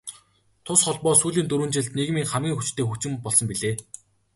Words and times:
Тус 0.65 0.79
холбоо 0.85 1.13
сүүлийн 1.21 1.47
дөрвөн 1.47 1.73
жилд 1.75 1.91
нийгмийн 1.97 2.29
хамгийн 2.29 2.57
хүчтэй 2.57 2.85
хүчин 2.87 3.13
болсон 3.23 3.45
билээ. 3.49 3.75